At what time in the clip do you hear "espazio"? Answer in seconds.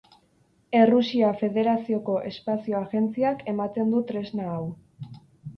2.31-2.79